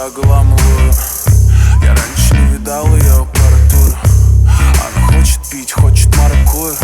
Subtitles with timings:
[0.00, 0.92] загломываю
[1.82, 3.96] Я раньше не видал ее аппаратуру.
[4.46, 6.74] Она хочет пить, хочет маракую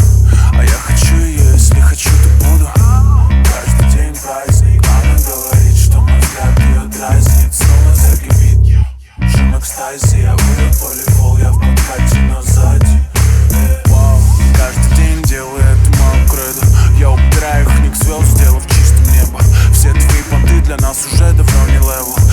[0.53, 2.68] А я хочу ее, если хочу, то буду.
[2.75, 4.82] Каждый день праздник.
[4.87, 7.55] Она говорит, что мой взгляд ее дразнит.
[7.55, 8.85] Снова загибит.
[9.21, 13.01] Джим экстази, я вылет полевол Я в подкате, но сзади.
[14.59, 15.87] Каждый день делаю это
[16.98, 19.40] Я убираю их не к звезд, дело в небо.
[19.73, 22.25] Все твои понты для нас уже давно не левел.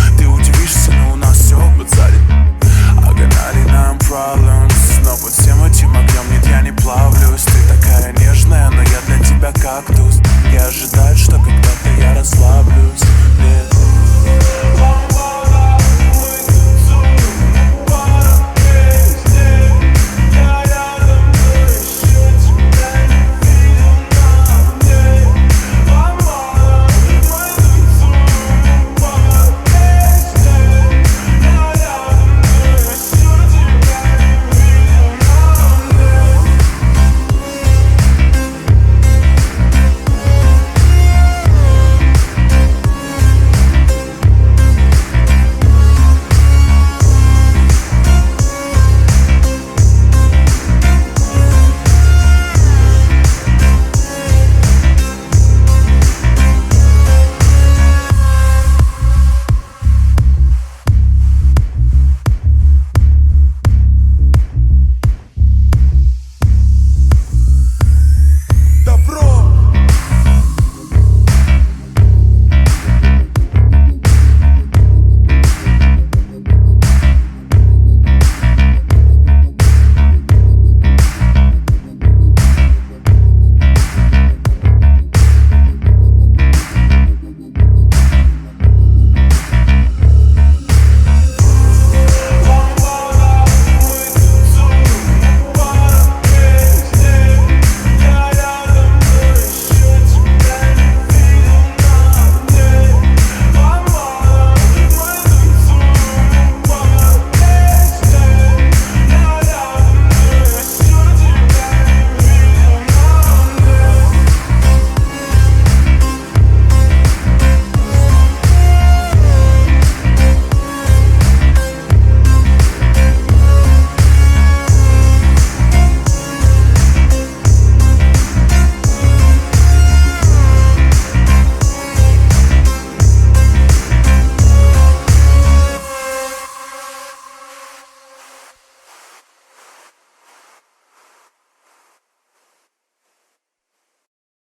[0.74, 2.16] Кажется, мы у нас все обоцали
[2.98, 4.74] Огнали нам problems.
[5.02, 7.44] Снова тема тем огнем, нет, я не плавлюсь.
[7.44, 10.20] Ты такая нежная, но я для тебя кактус
[10.52, 13.04] Я ожидаю, что когда-то я расслаблюсь.
[13.40, 13.63] yeah.